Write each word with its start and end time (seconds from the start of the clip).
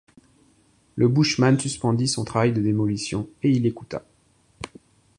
Le 0.95 1.07
bushman 1.07 1.59
suspendit 1.59 2.07
son 2.07 2.25
travail 2.25 2.53
de 2.53 2.61
démolition, 2.63 3.29
et 3.43 3.51
il 3.51 3.67
écouta. 3.67 4.01